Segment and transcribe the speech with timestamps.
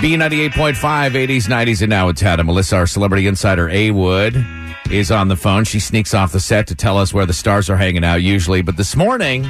[0.00, 2.46] B98.5, 80s, 90s, and now it's Adam.
[2.46, 4.42] Melissa, our celebrity insider, A Wood,
[4.90, 5.64] is on the phone.
[5.64, 8.62] She sneaks off the set to tell us where the stars are hanging out usually.
[8.62, 9.42] But this morning,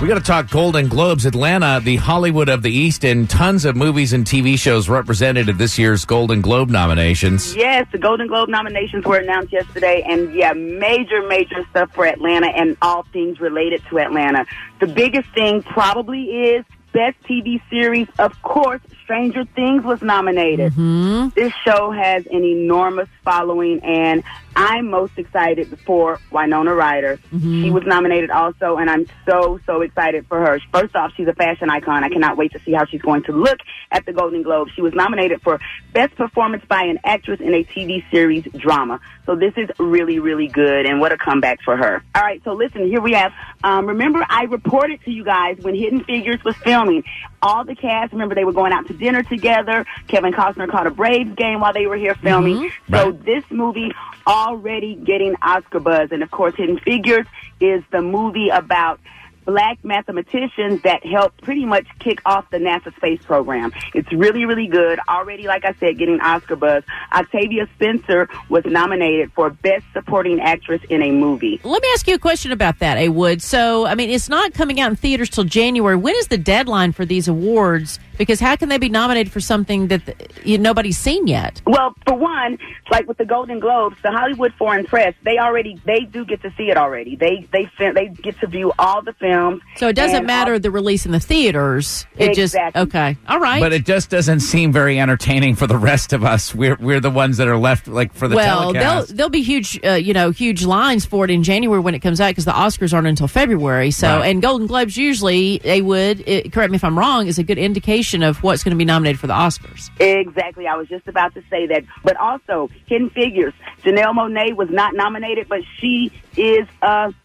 [0.00, 1.26] we got to talk Golden Globes.
[1.26, 5.58] Atlanta, the Hollywood of the East, and tons of movies and TV shows represented at
[5.58, 7.54] this year's Golden Globe nominations.
[7.54, 12.46] Yes, the Golden Globe nominations were announced yesterday, and yeah, major, major stuff for Atlanta
[12.46, 14.46] and all things related to Atlanta.
[14.80, 18.08] The biggest thing probably is Best TV Series.
[18.20, 20.72] Of course, Stranger Things was nominated.
[20.72, 21.28] Mm-hmm.
[21.34, 24.22] This show has an enormous following, and
[24.56, 27.18] I'm most excited for Winona Ryder.
[27.62, 30.60] She was nominated also, and I'm so, so excited for her.
[30.72, 32.04] First off, she's a fashion icon.
[32.04, 33.58] I cannot wait to see how she's going to look
[33.90, 34.68] at the Golden Globe.
[34.74, 35.60] She was nominated for
[35.92, 39.00] Best Performance by an Actress in a TV Series Drama.
[39.26, 42.02] So this is really, really good, and what a comeback for her.
[42.14, 43.32] All right, so listen, here we have,
[43.62, 47.04] um, remember I reported to you guys when Hidden Figures was filming.
[47.44, 49.84] All the cast, remember they were going out to dinner together.
[50.08, 52.70] Kevin Costner caught a Braves game while they were here filming.
[52.70, 52.94] Mm-hmm.
[52.94, 53.92] So this movie
[54.26, 56.08] already getting Oscar buzz.
[56.10, 57.26] And of course, Hidden Figures
[57.60, 58.98] is the movie about
[59.44, 63.72] black mathematicians that helped pretty much kick off the NASA space program.
[63.94, 64.98] It's really, really good.
[65.08, 66.84] Already, like I said, getting Oscar buzz.
[67.12, 71.60] Octavia Spencer was nominated for Best Supporting Actress in a Movie.
[71.64, 73.42] Let me ask you a question about that, A Wood.
[73.42, 75.96] So, I mean, it's not coming out in theaters till January.
[75.96, 77.98] When is the deadline for these awards?
[78.16, 80.14] Because how can they be nominated for something that the,
[80.44, 81.60] you, nobody's seen yet?
[81.66, 82.58] Well, for one,
[82.90, 86.52] like with the Golden Globes, the Hollywood Foreign Press, they already they do get to
[86.56, 87.16] see it already.
[87.16, 89.33] They they they get to view all the films.
[89.76, 92.06] So it doesn't and matter the release in the theaters.
[92.16, 93.16] It just okay.
[93.28, 93.60] All right.
[93.60, 96.54] But it just doesn't seem very entertaining for the rest of us.
[96.54, 98.82] We're we're the ones that are left like for the well, telecast.
[98.82, 102.00] there'll there'll be huge, uh, you know, huge lines for it in January when it
[102.00, 103.90] comes out because the Oscars aren't until February.
[103.90, 104.28] So, Right.
[104.30, 107.58] and Golden Globes usually they would it, correct me if I'm wrong is a good
[107.58, 109.90] indication of what's going to be nominated for the Oscars.
[110.00, 110.66] Exactly.
[110.66, 111.84] I was just about to say that.
[112.02, 113.52] But also, Hidden Figures.
[113.82, 116.66] Janelle Monáe was not nominated, but she is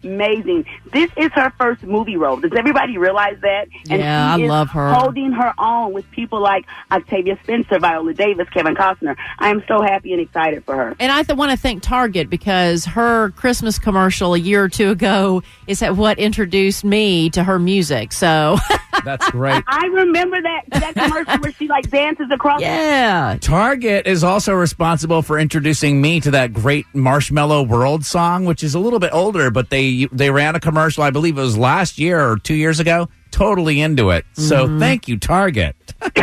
[0.04, 0.66] amazing.
[0.92, 2.38] This is her first movie role.
[2.38, 3.68] Does everybody realize that?
[3.86, 3.98] Yeah,
[4.36, 4.94] she I is love her.
[4.94, 9.16] Holding her own with people like Octavia Spencer, Viola Davis, Kevin Costner.
[9.40, 10.96] I am so happy and excited for her.
[11.00, 14.92] And I th- want to thank Target because her Christmas commercial a year or two
[14.92, 18.14] ago is what introduced me to her music.
[18.14, 18.58] So,
[19.04, 19.64] That's great.
[19.68, 22.62] I remember that that commercial where she like dances across.
[22.62, 23.38] yeah.
[23.42, 28.76] Target is also responsible for introducing me to that great Marshmallow World song, which is
[28.76, 32.00] a little bit older, but they they ran a commercial, I believe it was last
[32.00, 33.10] year or two years ago.
[33.32, 34.26] Totally into it.
[34.34, 35.76] So thank you, Target.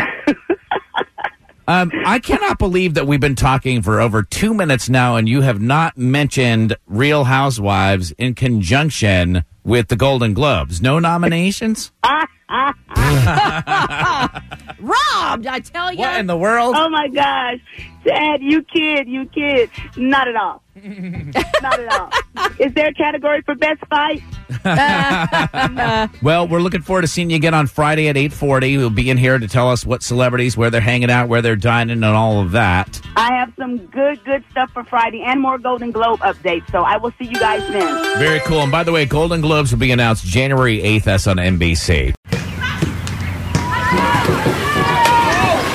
[1.69, 5.41] um, I cannot believe that we've been talking for over two minutes now, and you
[5.43, 10.81] have not mentioned Real Housewives in conjunction with the Golden Globes.
[10.81, 11.91] No nominations.
[12.05, 12.23] Robbed,
[15.47, 15.99] I tell you.
[15.99, 16.77] What in the world?
[16.79, 17.59] Oh my gosh.
[18.05, 19.69] Dad, you kid, you kid.
[19.97, 20.63] Not at all.
[21.63, 22.11] Not at all.
[22.61, 24.23] Is there a category for best fight?
[26.23, 28.77] Well, we're looking forward to seeing you again on Friday at 840.
[28.79, 31.57] We'll be in here to tell us what celebrities, where they're hanging out, where they're
[31.57, 33.01] dining, and all of that.
[33.17, 36.71] I have some good, good stuff for Friday and more Golden Globe updates.
[36.71, 38.19] So I will see you guys then.
[38.19, 38.61] Very cool.
[38.61, 41.05] And by the way, Golden Globes will be announced January 8th.
[41.05, 42.15] That's on NBC.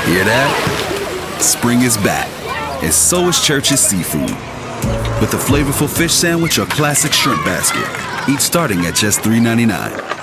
[0.06, 1.38] Hear that?
[1.40, 2.28] Spring is back,
[2.84, 4.30] and so is Church's Seafood.
[5.22, 7.86] With a flavorful fish sandwich or classic shrimp basket,
[8.30, 10.21] each starting at just $3.99.